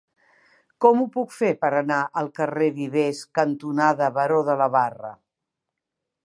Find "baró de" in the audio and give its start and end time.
4.17-4.57